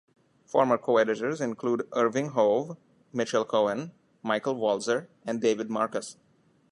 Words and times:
Former 0.47 0.79
co-editors 0.79 1.39
include 1.41 1.87
Irving 1.93 2.29
Howe, 2.31 2.75
Mitchell 3.13 3.45
Cohen, 3.45 3.91
Michael 4.23 4.55
Walzer, 4.55 5.05
and 5.27 5.39
David 5.39 5.69
Marcus. 5.69 6.17